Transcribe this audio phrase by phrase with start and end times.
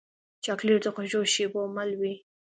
[0.43, 2.13] چاکلېټ د خوږو شېبو مل وي.